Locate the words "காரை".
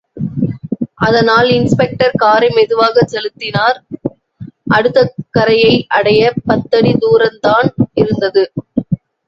2.15-2.49